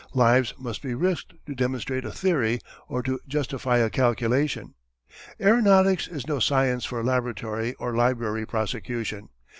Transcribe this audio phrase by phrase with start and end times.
[0.15, 4.73] Lives must be risked to demonstrate a theory, or to justify a calculation.
[5.39, 9.29] Aeronautics is no science for laboratory or library prosecution.